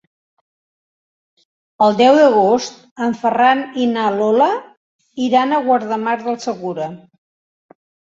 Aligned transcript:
El 1.87 1.97
deu 1.99 2.15
d'agost 2.19 2.79
en 3.07 3.13
Ferran 3.19 3.61
i 3.83 3.85
na 3.91 4.05
Lola 4.15 4.47
iran 5.27 5.53
a 5.53 5.61
Guardamar 5.69 6.17
del 6.25 6.39
Segura. 6.47 6.89